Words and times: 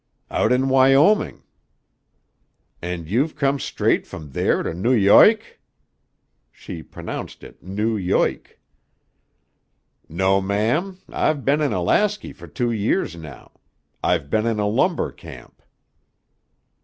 "Out 0.31 0.51
in 0.51 0.67
Wyoming." 0.67 1.43
"And 2.81 3.07
you've 3.07 3.35
come 3.35 3.59
straight 3.59 4.07
from 4.07 4.31
there 4.31 4.63
to 4.63 4.73
New 4.73 4.93
York?" 4.93 5.59
She 6.51 6.81
pronounced 6.81 7.43
it 7.43 7.61
"Noo 7.61 7.95
Yoik." 7.99 8.59
"No, 10.09 10.41
ma'am. 10.41 10.97
I've 11.07 11.45
been 11.45 11.61
in 11.61 11.71
Alasky 11.71 12.33
for 12.33 12.47
two 12.47 12.71
years 12.71 13.15
now. 13.15 13.51
I've 14.03 14.31
been 14.31 14.47
in 14.47 14.57
a 14.57 14.67
lumber 14.67 15.11
camp." 15.11 15.61